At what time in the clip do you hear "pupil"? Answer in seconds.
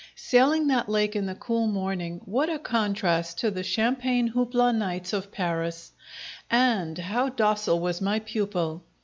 8.17-8.83